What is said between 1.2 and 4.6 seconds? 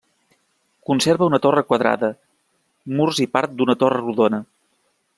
una torre quadrada, murs i part d'una torre rodona.